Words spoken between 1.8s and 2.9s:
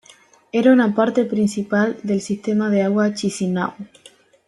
del sistema de